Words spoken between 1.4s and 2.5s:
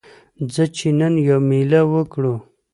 میله وکړو